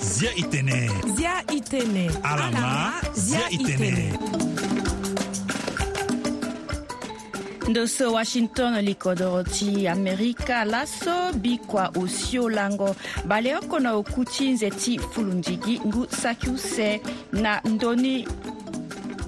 [0.00, 4.14] zia i tene zia i tene ala ma zia i tene
[7.68, 12.94] ndo so washington likodo ti amerika laso bikua osio lango
[13.24, 17.00] bale oko na oku ti nze ti fulundigi ngu saki use
[17.32, 18.26] na ndöni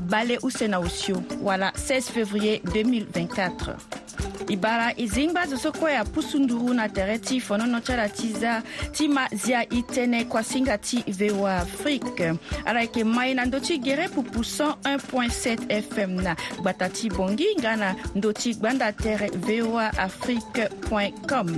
[0.01, 4.05] bale use na osio wala 16 février 2024
[4.48, 8.33] e bara e zingba zo so kue apusu nduru na tere ti fonono tyara ti
[8.33, 8.62] za
[8.93, 12.30] ti ma zia e tënë kuasinga ti voa afrique
[12.65, 17.77] ala yeke mai na ndö ti gere pupu 101.7 fm na gbata ti bongi nga
[17.77, 20.69] na ndö ti gbanda tere voa afrique
[21.28, 21.51] com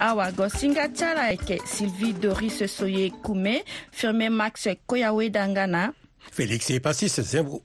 [0.00, 5.82] awagosinga ti ala yeke sylvie doris soye kume firme max koyaweda nga na
[6.30, 7.62] félix epasis zembo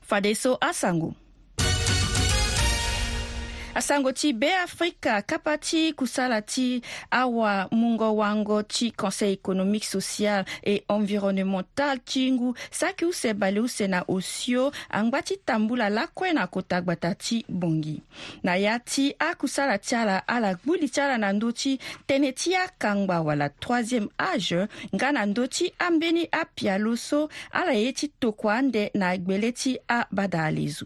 [0.00, 1.14] fadeso asango
[3.74, 11.98] asango ti beafrika kapa ti kusala ti awamungo wango ti conseil économique social et environnemental
[12.04, 17.14] ti ngu saki use bale use na osio angba ti tambula lakue na kota gbata
[17.14, 18.02] ti bongi
[18.44, 22.56] na ya ti akusala ti ala ala gbuli ti ala na ndö ti tënë ti
[22.56, 28.08] akangba wala troisiéme age nga na ndö ti ambeni apia lo so ala ye ti
[28.08, 30.84] tokua ande na agbele ti abada ale zo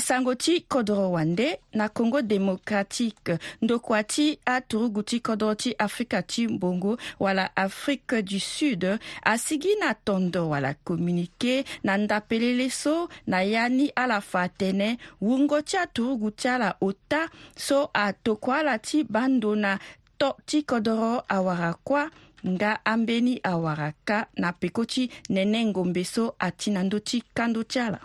[0.00, 6.46] sango ti kodro wande na congo démocratique ndoko ti aturugu ti kodro ti afrika ti
[6.48, 8.84] mbongo wala afrique du sud
[9.24, 15.62] asigi na tondo wala communiqué na ndapelele so na ya ni ala fa tënë wungo
[15.62, 19.78] ti aturugu ti ala ota so atoko ala ti bando na
[20.18, 22.02] to ti kodro awara kuâ
[22.48, 27.62] nga ambeni awara ka na peko ti nene ngombe so ati na ndö ti kando
[27.62, 27.98] ti ala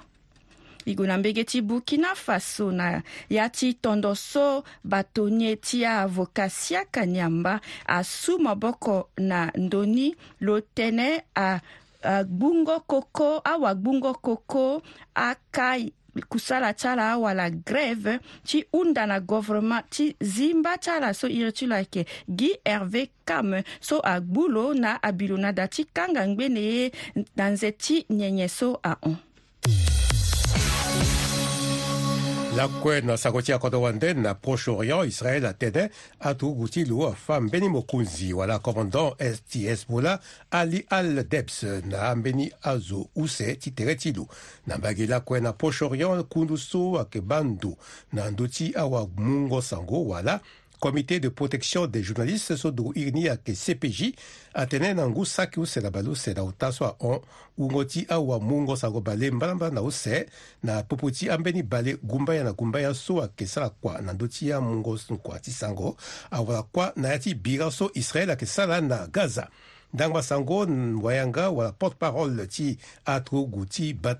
[0.86, 5.86] e go na mbege ti burkina faso na ya ti tondo so bato ni ti
[5.86, 11.10] avoka siaka ni amba asu maboko na ndöni lo tënë
[12.04, 14.84] agbungo koko awagbungo koko
[15.16, 15.74] aka
[16.30, 21.52] kusala ti ala awala grève ti hunda na gouvernement ti zimba ti ala so iri
[21.56, 26.28] ti lo ayeke guy hervé kame so agbu lo na abilo na da ti kanga
[26.28, 26.92] ngbene ye
[27.40, 29.16] na nze ti nyenye so ahon
[32.58, 39.14] lakwena sa kotia kotowa nde na proche-orient israel atede atuguti luofa ambeni mokonzi wala commandant
[39.22, 40.20] esti hezbollah
[40.52, 44.28] ali al debs na ambeni azo use ti tere ti lu
[44.68, 47.78] na mbage lakue na proche-orient kundu so ayeke ba ndu
[48.14, 50.40] na ndö ti awamungo sango wala
[50.84, 54.18] Comité de protection des journalistes sodo que CPJ
[54.54, 55.62] atene na ngu saki
[55.94, 57.22] balo se usela utaso ahon
[57.58, 60.26] ungo ti awa mungo ngosango bale mbalambala na use
[60.62, 64.50] na popo ti ambeni bale gumbaya na gumbaya so ayeke sara kua na ndö ti
[64.50, 65.96] ya mu ngoso kua ti sango
[66.32, 69.48] awala kua na ya ti bira so israel ayeke sara na gaza
[69.94, 70.66] ndangba sango
[71.02, 74.20] wayanga wala porte-parole ti atro gu ti ba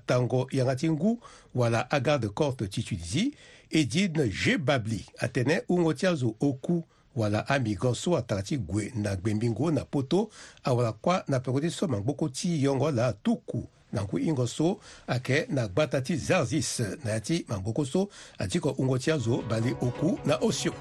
[0.52, 1.20] yanga ti ngu
[1.54, 3.32] wala agarde corte ti tunisie
[3.74, 6.84] e di na ge babli atene hungo ti azo oku
[7.16, 10.30] wala amigo so atara ti gue na gbembingo na poto
[10.64, 14.78] awala kuâ na peko ti so mangboko ti yongo la atuku na ngu hingo so
[15.06, 18.08] ayeke na gbata ti zarzis na ya ti mangboko so
[18.38, 20.72] adiko hungo ti azo bale oku na osio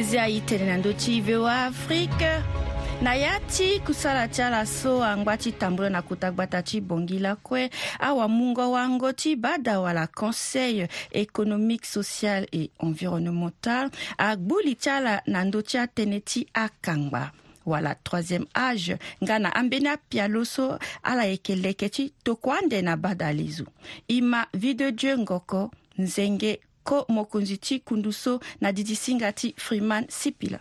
[0.00, 2.40] zia e tene na ndö ti voa afrique
[3.02, 7.18] na ya ti kusala ti ala so angba ti tambula na kuta gbata ti bongi
[7.20, 7.68] lakue
[8.00, 15.60] awamungo wango ti badawa la conseil économique social et environnemental agbuli ti ala na ndö
[15.60, 17.32] ti atënë ti akangba
[17.68, 22.96] wala troisième âge nga na ambeni apia lo so ala yeke leke ti tokue na
[22.96, 23.66] bada lezu
[24.08, 29.52] e ma vie de dieu ngoko nzenge ko mokonzi ti kundu so na didisinga ti
[29.58, 30.60] freeman sipila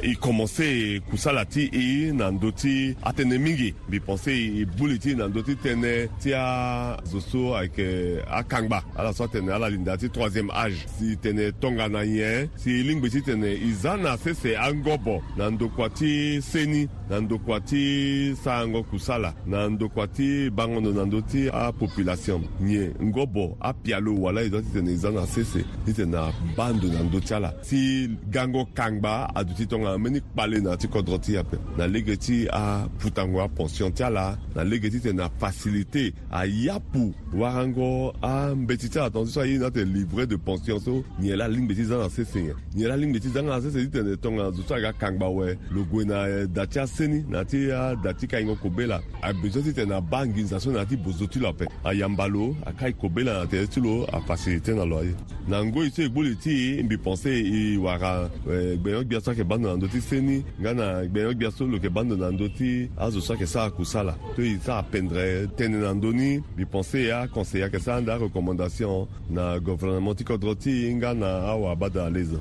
[0.00, 5.12] ikomɔse euh, kusala ti i na ndö ti atene mingi mbi pɔnse i buli ti
[5.14, 10.08] na ndö ti tënë ti azo so ayeke akangba ala so atene ala linda ti
[10.08, 15.20] troisiéme age si tene tongana nyen si lingbi ti tene e za na sese angobo
[15.36, 21.20] na ndokua ti seni na ndokua ti saango kusala na ndokua ti bangondo na ndö
[21.28, 25.62] ti apopulation nyen ngobo apia lo wala e zo ti tene e za na sese
[25.84, 30.20] ti tene abandu na ndö ti ala si gango kangba adu ti tonga tonga ambeni
[30.20, 34.90] kpale na ti kodro ti ape na lege ti aputango apension ti ala na lege
[34.90, 40.36] ti tene afacilité ayapu warango ambeti ti ala tongaso so aye na tene livret de
[40.36, 43.84] pension so nyen la lingbi ti zanga asese nyen nyen la lingbi ti zanga asese
[43.84, 47.44] ti tene tongaso so ayeke akangba awe lo gue na eh, da ti aseni na
[47.44, 51.38] ti ada ti kahingo kobela abezo ti tene aba nginza so na ti bozo ti
[51.38, 55.14] lo ape ayamba lo akae kobela na tene ti lo afacilité na lo aye
[55.48, 59.71] na ngoi so egboli ti mbi pense e wara eh, gbeyangbi aso ayeke ba na
[59.72, 62.90] na ndö ti seni nga na gbene gbia so lo yeke bando na ndö ti
[62.98, 67.12] azo so ayeke sara kusala to e sara pendre tënë na ndö ni biponse ye
[67.14, 72.40] aconseille ayeke sara nda recommandation na gouvernement ti kodro ti nga na awabada alezo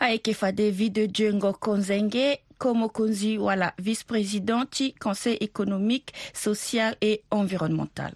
[0.00, 8.12] ayeke fa david diongo nzenge ko mokonzi wala vice-président ti conseil économique social et environnemental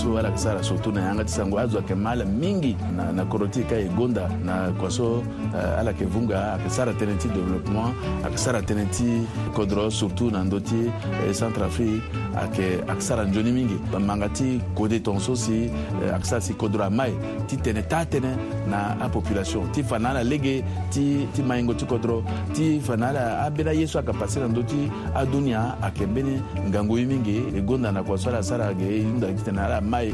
[0.00, 3.60] so alakisala surtout na ye anga ti sango azwake mala mingi na, na koro ti
[3.60, 5.20] e ka e gonda na kua so
[5.52, 7.92] uh, ala yeke vunga ayeke sara tënë ti développement
[8.24, 9.08] ayeke sara tënë ti
[9.54, 10.80] kodro surtout na ndö ti
[11.26, 12.00] eh, centre afrique
[12.38, 16.84] ayeke ayeke sara nzoni mingi manga ti kode tongaso si eh, ayeke sara si kodro
[16.84, 17.12] amae
[17.46, 18.32] ti tene taa tënë
[18.72, 22.22] na apopulation ti fa na ala lege ti, ti maingo ti kodro
[22.56, 26.40] ti fa na ala ambeni ye so ayeke passe na ndö ti adunia ayeke mbeni
[26.68, 30.00] ngangu ye mingi e gonda na kua so ala sara ayeke hunda tene ala ma
[30.00, 30.12] ye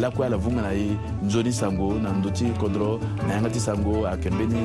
[0.00, 4.06] lakuya la vunga na ye nzoni sango na ndö ti kodro na yanga ti sango
[4.08, 4.60] ayeke mbeni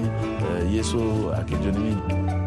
[0.45, 1.01] euh, ye so
[1.35, 2.42] ayeke nzoni mingi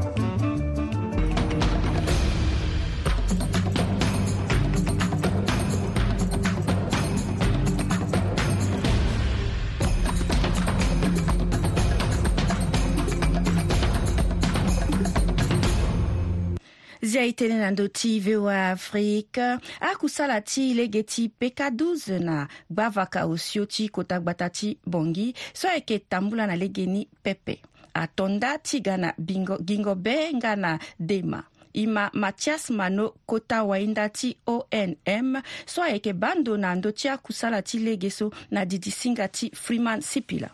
[17.39, 19.45] tënë na ndö ti voa afrique
[19.91, 22.37] akusala ti lege ti peka 12 na
[22.73, 25.29] gbavaka osio ti kota gbata ti bongi
[25.59, 27.55] so ayeke tambula na lege ni pepe
[28.03, 30.73] atonda ti ga na bingo, gingo benga na
[31.09, 31.41] dema
[31.81, 35.31] e ma mathias mano kota wahinda ti onm
[35.73, 40.49] so ayeke bando na ndö ti akusala ti lege so na didisinga ti freeman sipila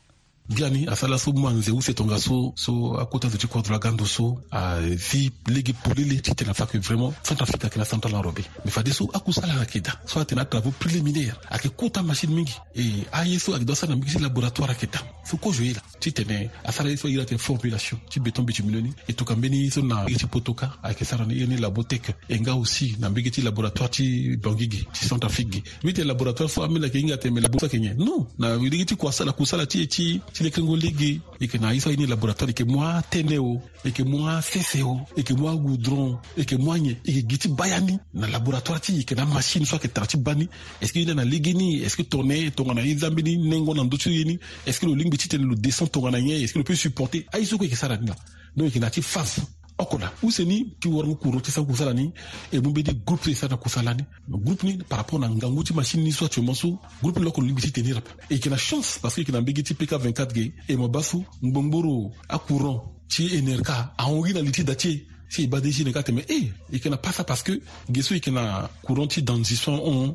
[0.53, 4.39] biani asala so ma anze use tonga so so akota zo ti kodro agando so
[4.51, 9.05] azi lege polele ti tene afaka vraiment centrafrique ayeke na central arobe me fade so
[9.15, 13.39] akusala sala na yeke da so atene atravau préliminaire ayeke kota machine mingi e aye
[13.39, 16.13] so ayeke doit sara na mingi ti laboratoire ayeke da so kozo ye la ti
[16.13, 19.83] tene asara ye so airi atene formulation ti beton bituminio ni e toka mbeni so
[19.83, 23.31] na mbege ti potoka ayeke sara na ye ni laboteke e nga aussi na mbege
[23.31, 27.17] ti laboratoire ti dongi gi ti centrafrique gi mbi tene laboratoire so ambeni ayeke hinga
[27.19, 30.07] teme me laboratoire ayeke nyen non na lege ti kua sala kusala ti e ti
[30.43, 33.39] e yeke ngo lege e yeke na aso ye ni laboratoire e yeke mu atënë
[33.39, 37.11] o e yeke mu asese o e yeke mu agoudron e yeke mu anyen e
[37.15, 40.07] yeke gi ti ba ya ni na laboratoire ti yeke na machine so ayeke tara
[40.11, 40.45] ti ba ni
[40.81, 42.95] est ce que ye ni na lege ni est ce que tongana ye tongana ye
[42.95, 44.35] nzambe ni nengo na ndö ti ye ni
[44.67, 46.65] est ce que lo lingbi ti tene lo descend tongana nyen est ce que lo
[46.65, 48.17] peut supporter aye so kue yeke sara ni la
[48.57, 49.39] donc yeke na ti face
[49.83, 52.07] okola useni ti warngu kuro ti sara kusala ni
[52.53, 54.05] e mu mbeni groupe ti e sara na kusala ni
[54.45, 56.69] groupe ni par rapport na ngangu ti machine ni so atiomo so
[57.03, 59.41] groupe ni lokolo lingbi ti tene rape e yeke na chance parce que yeke na
[59.41, 62.79] mbege ti pk 24 ge e mo ba so ngbongboro akuran
[63.11, 65.61] ti e nere ka ahon ri na li ti da ti e si e ba
[65.61, 67.53] desi ne ka tene e eh, yeke na pas ça parce que
[67.93, 70.15] ge so yeke na courant ti danzi so hon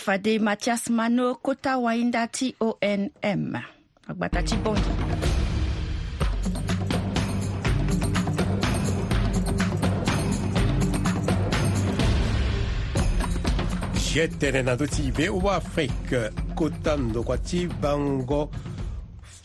[0.00, 3.62] fade Mathias Mano kota wainda TONM
[4.08, 4.40] agbata
[14.62, 18.50] na ndö ti wa afrique kota ndokua ti bango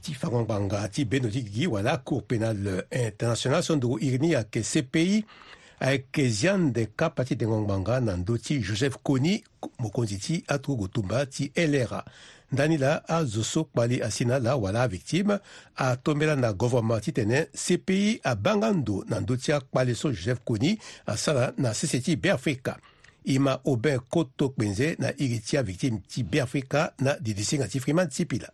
[0.02, 1.68] ti fangongbanga ti ou ndö ti
[2.06, 5.26] cour pénale internationale so ndökö iri ni ayeke cpi
[6.12, 9.44] kezian de kapa ti dengo ngbanga na ndö ti joseph koni
[9.80, 12.04] mokonzi ti atogo tumba ti lra
[12.52, 15.40] ndani la azo so kpali asi na la wala avictime
[15.76, 21.54] atombela na gouvernement titene cpi abanga ndo na ndö ti akpali so joseph koni asala
[21.58, 22.78] na sese ti beafrika
[23.26, 28.10] e ma obin koto kpenze na iri ti avictime ti beafrika na didisinga ti freman
[28.10, 28.50] ti pila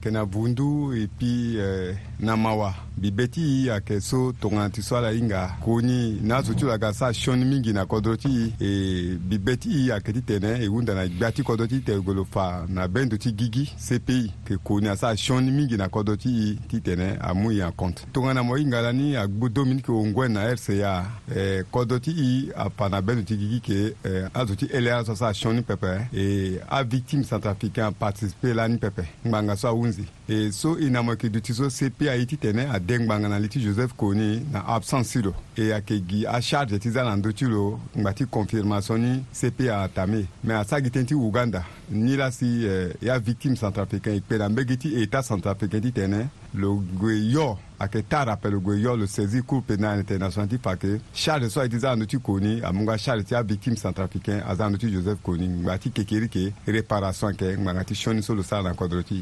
[0.00, 6.36] kenabundu epi eh, na mawa bibe ti ayeke so tonganti so ala hinga kuni na
[6.36, 10.58] azo ti lo ayeke asara sioni mingi na kodro ti e bibe ti ayeke titene
[10.64, 14.12] e hunda na gbia ti kodro ti tene golo fa na bendo ti gigi cpi
[14.14, 18.56] yeke kuni asara sioni mingi na kodro ti titene amû e en compte tongana mo
[18.56, 21.04] hinga lani agbu dominique ongwen na rca
[21.36, 25.04] eh, kodro ti e afa na bendo ti gigi yeke eh, azo ti ele ala
[25.04, 30.50] so asara sioni pepe e avictime centrafricain participe lani pepe ngbanga so ahunda wunzi e
[30.52, 33.60] so e na mo yeke duti so sepe aye ti tene adengbanga na li ti
[33.60, 37.44] joseph koni na absence ti lo e ayeke gi acharge ti za na ndö ti
[37.44, 42.64] lo ngba ti confirmation ni sepe atame me asagi tënë ti uganda ni la si
[42.66, 46.24] eh, ya victime centrafricain e kpe na mbege ti état centrafricain ti tene
[46.54, 50.58] lo gue yo ayeke tâ rappel lo gue yo lo saisi cour pénal international ti
[50.58, 54.40] pake charge so aye ti za na ndö ti koni amungo acharge ti avictime centrafricain
[54.48, 58.22] aza na ndö ti joseph koni ngba ti kekeri yeke réparation ayeke ngbanga ti sioni
[58.22, 59.20] so lo sara na kodro ti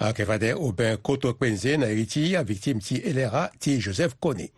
[0.00, 4.50] A Akevade Aubin Koto Kwenze na a victime ti elera ti Joseph Kone.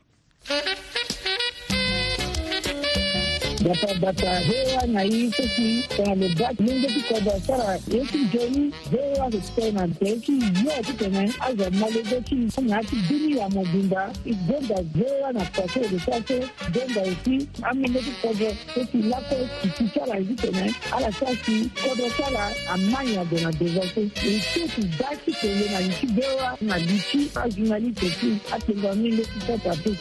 [3.66, 9.38] batapata hewa na hii sisi kanalobaki yenge ti kodro sara ye ti geni hewa so
[9.38, 10.32] ti tene na tene ti
[10.66, 15.44] yo ti tene azo molege ti anga ti bini ya mobimba e denda hewa na
[15.54, 16.38] paso lo so aso
[16.74, 21.12] denda e ti amenge ti kodro so ti lako kiti sara e ti tene ala
[21.12, 22.44] so asi kodro sara
[22.74, 26.76] amani ado na develope e so ti da ti tene na li ti hewa na
[26.86, 29.92] li ti azuna li tene ti atengua menge ti tata ti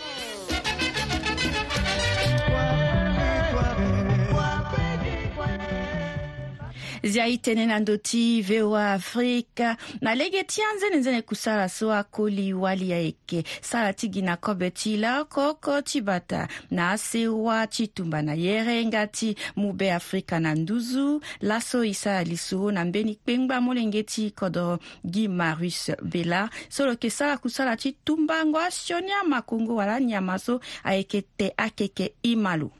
[7.06, 12.50] zia tënë na ndö ti voa afrika na lege ti anzene nzene kusara so akoli
[12.58, 18.22] wali ayeke sara ti gi na kobe ti laoko ti bata na asewa ti tumba
[18.26, 23.62] na yerenga ti mu be afrika na nduzu laso e sara liso na mbeni kpengba
[23.62, 24.80] molenge ti kodro
[25.14, 30.58] gi marius bela so lo yeke sara kusala ti tumbango asioni amakongo wala nyama so
[30.84, 32.72] ayeke te akeke i ma lo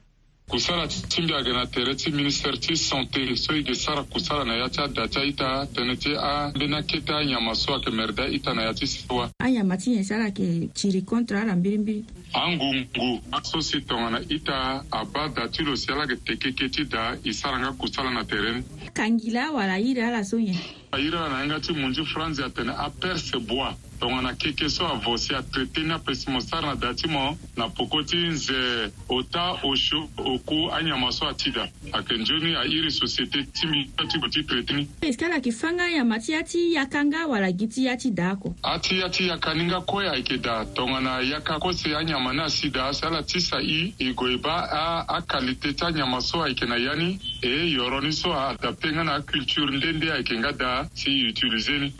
[0.50, 4.78] kusala chimbiaga na tere ti ministère ti santé so yeke sara kusala na ya ti
[4.80, 8.74] ada ti aita tënë ti ambeni akete anyama so ayeke mere da ita na ya
[8.78, 12.06] ti si wa anyama ti nyen sara ayeke tiri contre ala mbirimbiri
[12.38, 16.84] angungu aso si tongana ita abâ da ti lo si ala yeke teke kê ti
[16.86, 18.62] da e sara nga kusala na tere ni
[18.94, 20.62] kangi la awara airi ala so nyen
[20.98, 26.30] airi na yanga ti munzi france atene aperceboa tongana keke so avosi atraité ni apesi
[26.30, 31.28] mo sara na da ti mo na poko ti nze ota osio oku anyama so
[31.28, 35.26] ati da ayeke nzoni airi société ti mi ti gue ti traité ni e si
[35.26, 38.32] ala yeke fanga anyama ti ya ti yaka nga wala gi ti ya ti daa
[38.32, 42.40] oko ati ya ti yaka ni nga kue ayeke da tongana yaka kose anyama ni
[42.40, 46.44] asi da asi ala ti sa i e gue e ba akalité ti anyama so
[46.44, 50.36] ayeke na ya ni e yoro ni so aadapte nga na aculture nde nde ayeke
[50.40, 51.48] nga da See si to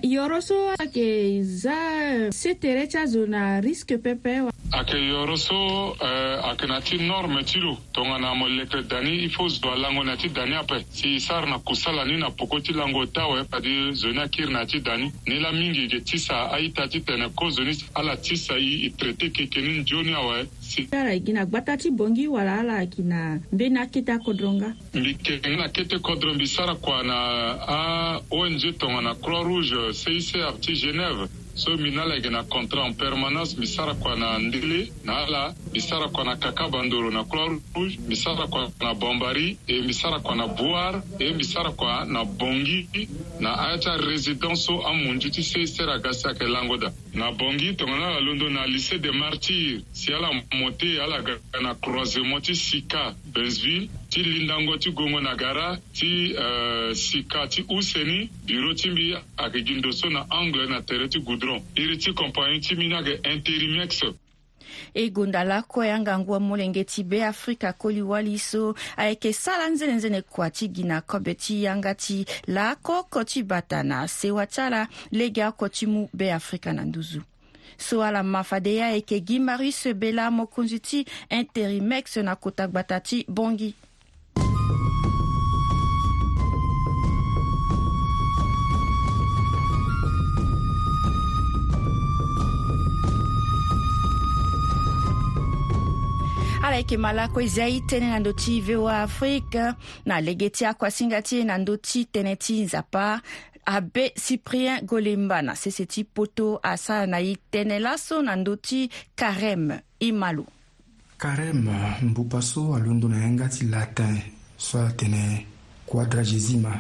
[0.04, 0.26] y a
[2.34, 3.18] aussi
[3.62, 4.42] risque pepe
[4.72, 9.70] ake yɔrɔ so uh, eh, ake nati nor metilo tonganamo leke dani i fo zo
[9.70, 13.94] alango nati dani ape si sar na kusala ni na poko ti lango tawe padi
[13.94, 17.78] zoni akiri na ti dani ni la mingi ge ti sa aita ti tene kozoni
[17.94, 21.46] ala ti sa i, i traité keke ni nzioni awe si ala e gi na
[21.46, 25.70] gba ta ti bongi wala ala ayeke na mbeni akete akodronga mbi keke ni na
[25.70, 27.18] kete kodro mbi sara kua na
[27.68, 33.56] aong tongana croix rouge cic ti genève so mi na lege na contrat en permanence
[33.60, 37.56] mi sara kua na ndele na ala mi sara kua na kaka bandoro na croix
[37.76, 41.72] rouge mi sara kua na bombari e mi sara kua na boar e mi sara
[41.72, 43.08] kua na bongi
[43.40, 47.32] na aya ti arésidence so amunzu ti se sere aga si ayeke lango da na
[47.32, 50.30] bongi tongana la londo na lycée de martyr si ala
[50.60, 55.80] mote ye ala ga na croisement ti sika bensville ti lindango ti gongo na gara
[55.96, 60.80] ti uh, sika ti useni biro ti mbi ayeke gi ndo so na angle na
[60.88, 63.92] tere ti goudron iri ti compagnie ti mbi ni ayeke intérimex
[64.94, 70.68] e gonda lakue yangangu amolenge ti be afrika koliwali so ayeke sara nzene-nzene kua ti
[70.70, 75.70] gi na kobe ti yanga ti laakoko ti bata na sewa ti ala lege oko
[75.70, 77.22] ti mu be afrika na nduzu
[77.78, 83.00] so ala mafa de ye ayeke gi marius bela mokonzi ti intérimex na kota gbata
[83.00, 83.74] ti bongi
[96.66, 99.64] ala yeke mä lakue zia ye tënë na ndö ti voa afrique
[100.06, 103.06] na lege ti akuasinga ti e na ndö ti tënë ti nzapa
[103.76, 108.80] abe cyprien golemba na sese ti poto asara na ye tënë laso na ndö ti
[109.20, 110.46] carême i ma lo
[111.22, 114.18] carême mbu paso alondo na yanga ti latin
[114.58, 115.46] so atene
[115.86, 116.72] quadragesima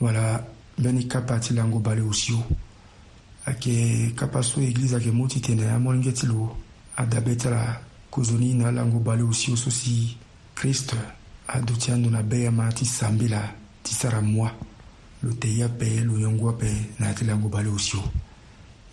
[0.00, 0.44] wala
[0.78, 2.38] mbeni kapa ti lango bale osio
[3.46, 6.56] ayeke kapa so église ayeke mû titene amolenge ti lo
[6.96, 7.80] adabe tara
[8.12, 10.14] kozoni na lango balew si o so si
[10.54, 10.96] kristo
[11.48, 13.40] ado ti andö na be ama ti sambi la
[13.82, 14.50] ti sara moi
[15.22, 18.04] lo tei ape lo yongu ape na ya ti lango balew si o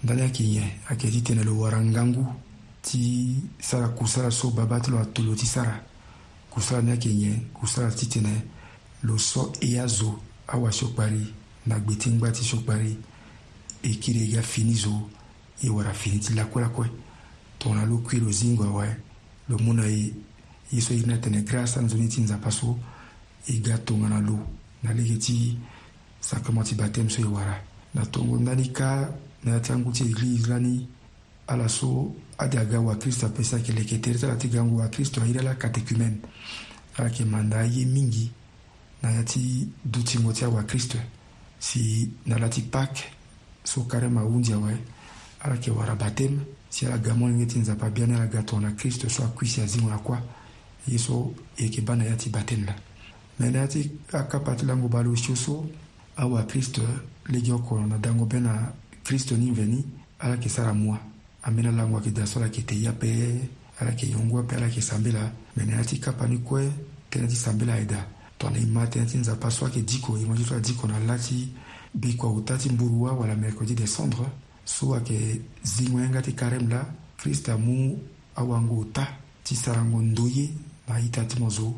[0.03, 2.25] ndani ayeke nyen ayeke ti tene lo wara ngangu
[2.81, 5.83] ti sara kusala so babâ ti lo atolo ti sara
[6.49, 8.31] kusala ni ayeke nyen kusala ti tene
[9.03, 10.15] lo so e azo
[10.47, 11.33] awasiokpari
[11.67, 12.97] na gbe ti ngba ti siokpari
[13.83, 15.09] e kiri e ga fini zo
[15.61, 16.87] e wara fini ti lakue lakue
[17.59, 19.07] tongana lo kui lo zingo awe
[19.49, 20.13] lo mu na e
[20.69, 22.77] ye so iri na tene grâce anzoni ti nzapa so
[23.45, 24.37] e ga tongana lo
[24.83, 25.57] na lege ti
[26.21, 27.57] sakama ti batême so e wara
[27.93, 29.09] na tongo ndani ka
[29.43, 30.85] na ya ti angu ti église lani
[31.47, 35.21] ala so ade aga wakristo apesa yeke leke tere ti ala ti ga ngu wakristo
[35.21, 36.21] airi ala katécumène
[36.97, 38.29] ala yeke manda aye mingi
[39.01, 40.97] na ya ti dutingo ti awakristo
[41.59, 43.03] si na la ti pâke
[43.63, 44.73] so karême ahunzi awe
[45.41, 49.23] ala yeke wara batême si alaga mwana ngeti nzapa abiani alaga tongana na kristo so
[49.23, 50.17] akui si azingo na kuâ
[50.87, 52.75] ye so yeke ba na ya ti batene la
[53.39, 55.65] me na ya ti akapa ti lango ba lo sio so
[56.17, 56.81] awakristo
[57.27, 58.71] lege oko na dango be na
[59.03, 59.83] kristo ni mveni
[60.19, 60.95] ala yeke sara mu
[61.43, 63.37] ambeni alango ayeke da so ala yeke te ya peë
[63.79, 66.69] ala yeke yongo ape ala yeke sambe la me na ya ti kapa ni kue
[67.09, 68.05] tënë ti sambe la ayeda
[68.37, 70.99] tongana e ma tënë ti nzapa so ayeke diko e ngo ti so adiko na
[70.99, 71.49] laa ti
[71.93, 74.25] be kua uta ti mburu awala mercredi décembre
[74.69, 76.85] so ayeke zingo yanga ti karême la
[77.17, 77.97] krista mu
[78.35, 79.07] awango ota
[79.43, 80.49] ti sarango ndo ye
[80.87, 81.73] na aita ti mo zo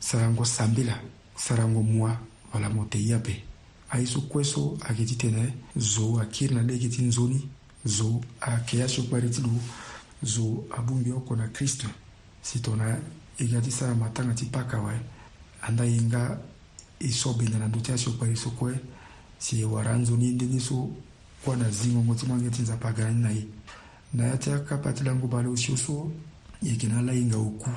[0.00, 1.00] sarango sambela
[1.36, 2.10] sarango mua
[2.52, 3.36] wala mo te ya be
[3.90, 7.40] aye so kue so ayeke ti tene zo akiri na lê yeke ti nzoni
[7.86, 9.50] zo ayeke ya siokpari ti lo
[10.24, 11.86] zo abungbi oko na krist
[12.42, 12.98] si tongana
[13.38, 14.96] e ga ti sara matanga ti paka awe
[15.62, 16.36] anda ye nga
[16.98, 18.74] e so bena na ndö ti asiokpari so kue
[19.38, 20.90] si e wara nzoni ye ndeni so
[21.44, 23.44] kuwa na zingongo ti mange ti nzapa ga ni na ye
[24.14, 26.10] na ya ti akapa ti lango ba lo sio so
[26.62, 27.70] e yeke na lahinga oku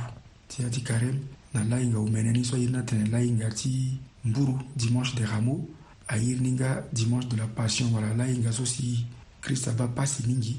[0.47, 1.19] ti ya ti karême
[1.53, 5.67] na lahinga omene ni so airi ni atene lahinga ti mburu dimanche des rameaux
[6.09, 9.05] airi ni nga dimanche de la passion wala lahinga so si
[9.41, 10.55] krist aba pasi mingi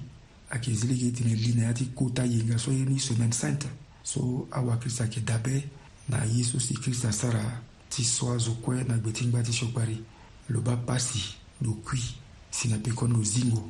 [0.50, 3.68] ayeke zili yeke tene li na ya ti kota yenga so airi ni semaine sainte
[4.02, 5.64] so awakristo ayeke dabe
[6.08, 9.52] na ye so si kristo asara ti so azo kue na gbe ti ngba ti
[9.52, 9.96] siokpari
[10.48, 11.20] lo ba pasi
[11.64, 12.02] lo kui
[12.50, 13.68] si na pekoni lozingo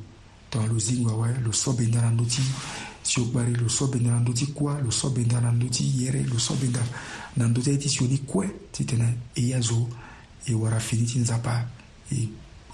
[0.49, 2.41] tongana lozingo awa loso benda na ndö ti
[3.03, 5.69] si ogba re lo so benda na ndö ti kuâ lo so benda na ndö
[5.69, 6.79] ti yere lo so benda
[7.37, 9.87] na ndö ti aye ti sioni kue ti tene e ya zo
[10.45, 11.69] e wara fini ti nzapa
[12.11, 12.27] e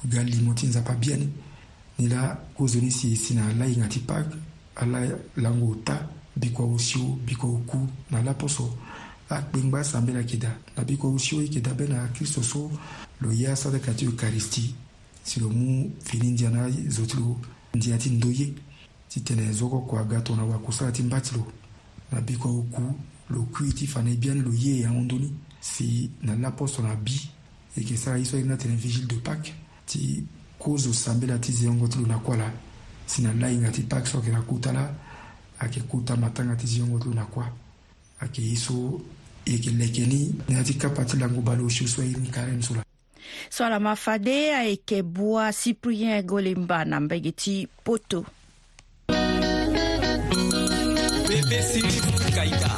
[0.06, 1.30] ga limo ti nzapa biani
[2.00, 4.36] ni la kozo ni si si na ala hinga ti pâke
[4.76, 5.02] ala
[5.36, 8.76] lango ota bikua osio bikua oku na ala poso
[9.30, 12.72] akpengba asambe na yeke da na bikua osio yeke da be na kristo so
[13.22, 14.76] lo ye asaraka ti ekaristi
[15.26, 17.38] si lo mu fini ndia na zo ti lo
[17.74, 18.48] ndia ti ndö ye
[19.10, 21.44] ti tene nzɔ kɔkɔa ga tɔ na wakosa ti mba ti lo
[22.12, 22.82] na bi kua oku
[23.34, 26.52] lo kui ti fa na e bia ni lo ye e ahondöni si na la
[26.52, 27.16] poso na bi
[27.76, 29.52] e yeke sara ye so ayebe ni atene vigile de pâke
[29.86, 30.24] ti
[30.60, 32.52] kozo sambela ti ze yongo ti lo na kuâ la
[33.08, 34.94] si na la hinga ti pâke so ayeke na kuta la
[35.60, 37.50] ayeke kuta matanga ti ze yongo ti lo na kuâ
[38.20, 39.02] ayeke ye so
[39.44, 42.30] e yeke leke ni na ya ti kapa ti lango ba lo siusu aye ni
[42.30, 42.84] karen so la
[43.50, 48.26] Swala mafade ayeke bua cyprien golemba na mbege ti poto
[51.28, 51.82] bebesi
[52.36, 52.72] kaika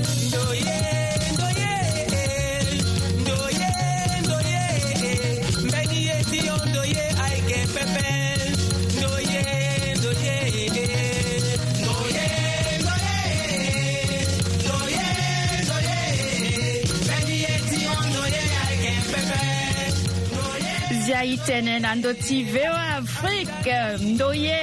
[21.20, 23.76] ngai tene na ndö ti voa afrique
[24.08, 24.62] ndö ye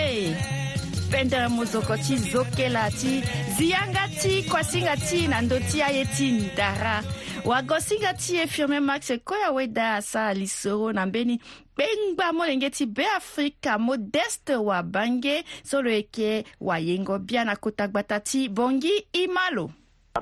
[1.12, 3.21] pendere mozoko ti zokela ti
[3.57, 7.05] zianga ti kuasinga ti na ndö ti aye ti ndara
[7.45, 11.37] wagosinga ti e firme max koya weda asa lisoro na mbeni
[11.75, 18.49] kpengba molenge ti beafrika modeste wabange so lo yeke wayengo bia na kota gbata ti
[18.49, 19.71] bongi i malo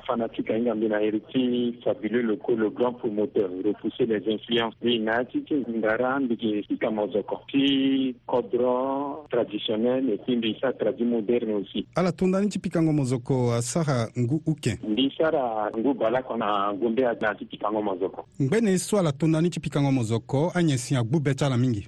[0.01, 4.75] fanatique à Ngambinaeri qui fabuleux le coup, le grand promoteur, repousser les influences.
[4.81, 8.15] Lui, Natiki, Ngaran, Bigika Mozoko, qui
[9.29, 11.85] traditionnel et puis Mbisa traduit moderne aussi.
[11.95, 14.79] Ala tondani tipikango Mozoko, Sara Ngu Uke.
[14.87, 18.25] Mbisara Ngu Bala qu'on a Ngumbe à Natiki Kango Mozoko.
[18.39, 21.87] Mbene soit la tondani tipikango Mozoko, Agnesi Agbu Betala Mingi.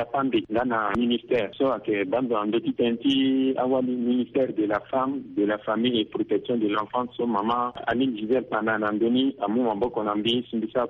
[0.01, 3.13] la femme nga na ministère so ayeke gbambe andöti tënë ti
[3.61, 8.17] awali ministère de la femme de la famille et protection de l'enfant, son maman aline
[8.17, 10.87] gisel pana na ndöni amu maboko na mbi simbi so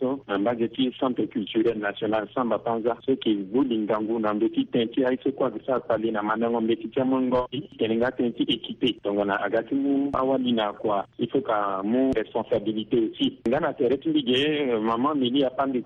[0.00, 4.48] so na mbage ti centre culturel national samba panza so yeke gu un na tinti
[4.54, 7.48] ti tënë ti aye so kuâ so akpale na mandango mbeti ti amongo
[7.78, 11.82] tene nga ti équipé tongana on aga ti mu awali na kua il faut ka
[11.84, 15.82] mu responsabilité aussi nga na tere ti mbige mama mbeli apambe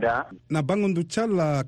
[0.00, 1.20] da na bango ndu ti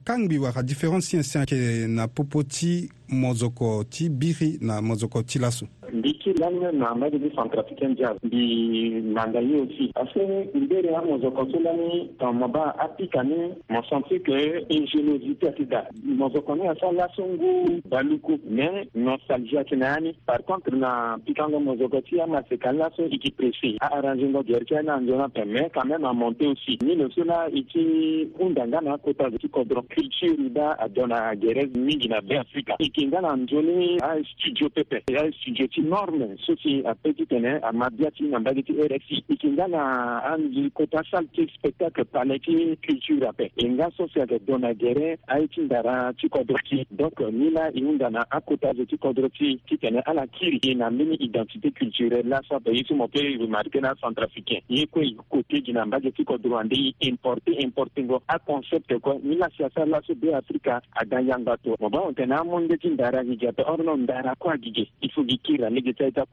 [0.07, 5.23] kangbi mbi wara différence si ancien ayeke na popo ti mozoko ti biri na mozoko
[5.23, 8.45] ti laso ndiki namwe nambaje ndi centre africain jazz ndi
[9.01, 13.37] nanda ye aussi parce que mbere ya mozo konsola ni maba apika ni
[13.69, 20.43] mo senti que ingéniosité atida mozo koni asala sungu baluku mais nostalgie atina yani par
[20.45, 25.01] contre na pikango mozo koti ya masekala so iki presi a arranger ngo gerkia na
[25.01, 29.31] njona pe mais quand même a monter aussi ni no sona iki undanga na kota
[29.39, 34.69] ki kodro culture da adona gerez mingi na be afrika ikinga na njoni a studio
[34.69, 35.31] pepe a
[35.77, 35.83] si
[36.47, 40.23] soki euh, ti tene amabia ti na mbage ti ere si e yeke nga na
[40.25, 44.57] angi kota sale ti spectacle pale ti culture ape e nga so si ayeke do
[44.59, 48.73] na gere aye ti ndara ti kodro ti donc ni la e hunda na akota
[48.75, 52.73] zo ti kodro ti titene ala kiri e na mbeni identité culturelle la so ape
[52.73, 56.57] ye so mo peut remarke na centrafricain ye kue côté gi na mbage ti kodro
[56.57, 61.57] ande e importe importe aconcept kue ni la si la laso be afrika ada yanga
[61.63, 64.73] to mo ba on tene amonde ti ndara gi ape or no ndara kue agi
[64.73, 66.25] gi e faut gi kiri zanigitsaita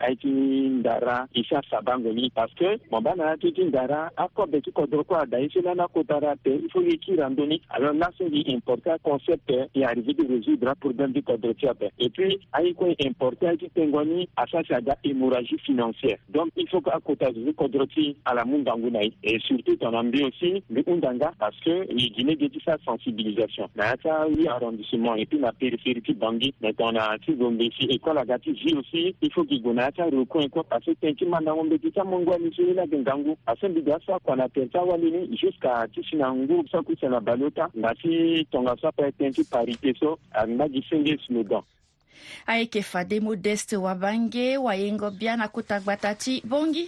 [0.00, 0.28] a été
[0.68, 5.18] ndara isa sabango ni parce que mon bana na tiki ndara akɔbe ti kɔdɔrɔ kɔ
[5.22, 9.50] ada isi nana kotara te il faut ye kira ndoni alors là c'est important concept
[9.74, 11.90] et arrivé de résoudre problème du kɔdɔrɔ ben.
[11.98, 16.90] et puis ayi quoi important aiki tengoni asasi ada hémorragie financière donc il faut que
[16.90, 18.62] akota zuzu kɔdɔrɔ ti ala mun
[19.22, 23.68] et surtout en Ambi aussi le undanga parce que ni guinée de ti sa sensibilisation
[23.74, 27.62] mais ça oui arrondissement et puis na périphérie ti bangi mais tɔn na ti gombe
[27.78, 31.78] si école aga kivirusi ifoki gue na yâ rokõe kõ parce tẽn tɩ manda wõmbe
[31.82, 35.36] tɩ t'a mongo a misiri la gẽngangu a sẽn bɩ sa kɔna tẽn t'a ni
[35.40, 39.42] jusqu'à tɩ sẽna n gurb sa kusẽna balota nda tɩ tõnga sa pa tẽn tɩ
[39.50, 41.64] parité so angbâ gi senge slogan
[42.46, 46.84] ayeke fade modeste wabange wayengo bia na kota gbata ti bongi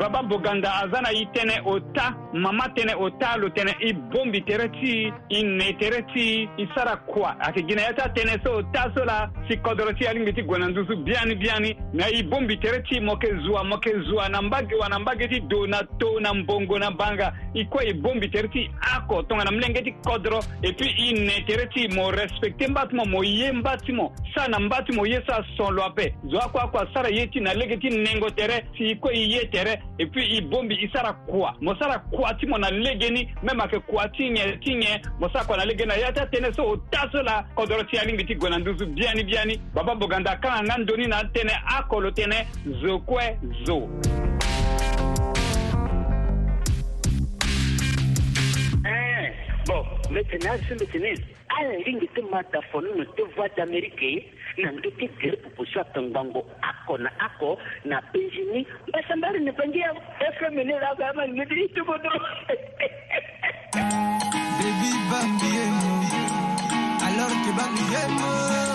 [0.00, 1.64] babamboganda aza na ye tënë
[2.34, 6.96] mama tene o taalu tene i bombi tere ti i nei tere ti i sara
[6.96, 11.34] kuwa ate ginayata tene so o taaso la si kodoro ti alingbi ti gwenandusu biani
[11.36, 14.88] biani na i bombi tere ti mo yeke zuwa mo yeke zuwa na mbage wa
[14.88, 18.48] na mbage ti do na to na mbongo na banga i kue e bombi tere
[18.48, 22.84] ti ako tongana milenge ti kodro e puis i ne tere ti mo respecte mba
[22.86, 25.74] ti mo mo ye mba ti mo sara na mba ti mo ye so ason
[25.74, 28.94] lo ape zo akue akua sara ye ti na lege ti nengo tere si i
[28.96, 32.34] kue i ye tere e puis i bombi i sara kua mo sara kua kuwa
[32.34, 33.76] ti mo na legeni me ma ke
[34.30, 38.16] nyen ti nyen mo sara legeni na yata tɛnɛ so o taso la kɔdɔrɔ tiyani
[38.16, 42.46] biti nduzu biani biani baba boganda kan ŋa na tɛnɛ a kɔlo tɛnɛ
[42.80, 43.88] zokwɛ zo
[48.86, 49.32] eh,
[49.66, 51.26] bon maintenant c'est maintenant
[51.60, 54.24] an ringi te ma da fɔni no te voix d'amérique eh.
[54.62, 59.90] na nge ti tere pupusu atongbango ako na ako na penzi ni mbasambari ni pangia
[60.38, 62.10] fm ni lava ama nge ti itogodo
[64.58, 65.90] Baby bambiemo,
[67.06, 68.28] alors que bambiemo,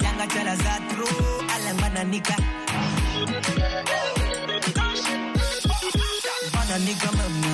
[0.02, 1.06] Yanga tala zatro,
[1.54, 2.36] ala bananika.
[6.52, 7.53] Banani quand même.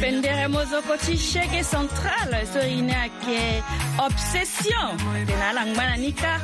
[0.00, 3.40] pendere mozokoti shege central sorine ayeke
[4.04, 6.34] obsession tene ala ngba na ni ka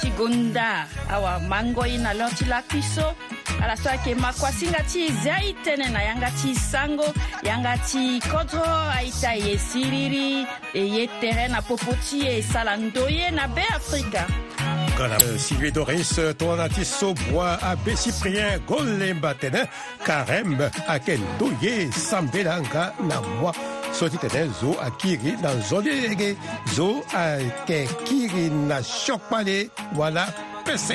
[0.00, 3.06] ti gonda awamango ye na lor ti laku so
[3.60, 7.08] ala so ayeke makua singa ti zia e tënë na yanga ti sango
[7.44, 8.64] yanga ti kodro
[8.98, 10.30] aita e ye siriri
[10.72, 14.24] e ye tere na popo ti e sara ndo ye na beafrika
[14.98, 16.32] Nicolas, euh, Sylvie Doris, euh,
[17.02, 19.66] au Bois, Abbé Cyprien, Golem Batene,
[20.06, 21.20] Carême, Aken
[21.92, 23.52] sambelanga Sambelanka, Namwa,
[23.92, 26.16] Sotitene, Zo Akiri, dans Zolé,
[26.72, 30.26] Zo Aken Kiri, Na Chokpale, voilà
[30.64, 30.94] Pessé.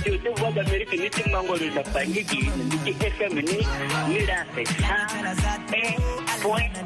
[0.00, 2.50] ndio Voice ya America ni timango litafanyiki
[2.84, 3.62] ni FM ni
[4.08, 5.36] ni rafe sana
[5.72, 5.96] eh
[6.42, 6.76] point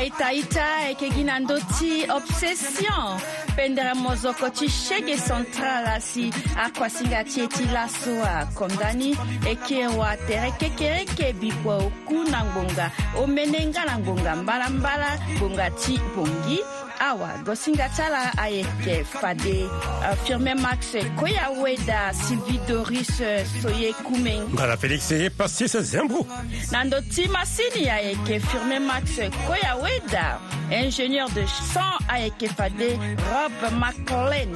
[0.00, 3.20] aitaita ayeke gi na ndö ti obsession
[3.56, 6.24] pendere mozoko ti chege central asi
[6.64, 9.10] akuasinga ti e ti laso akondani
[9.52, 12.86] e kiri wa tere kekereke bikua oku na ngbonga
[13.22, 16.58] omene nga na ngbonga mbalambala ngbonga ti bongi
[17.00, 19.64] awa gosinga tala ayeke fade
[20.04, 26.26] uh, Firme max koya weda sylvie doris euh, soye kume mbala félix e pastice zembo
[26.28, 26.44] na
[26.80, 29.16] Nandoti ti masini ayeke firmé max
[29.48, 30.38] koya weda
[30.70, 31.44] ingénieur de
[31.78, 32.92] a ayeke fade
[33.32, 34.54] rob maclen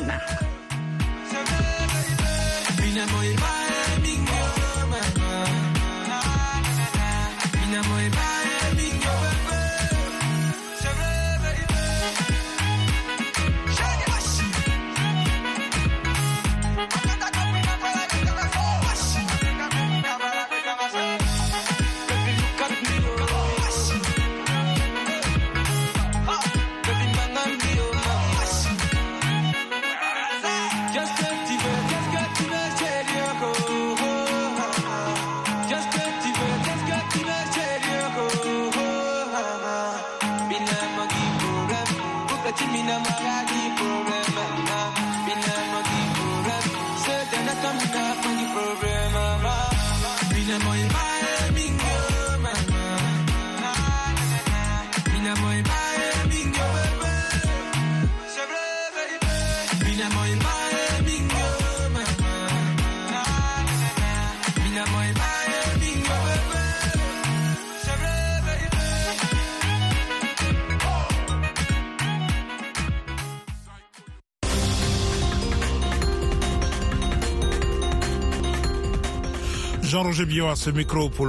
[79.95, 81.23] Jean-Roger Billon à ce micro pour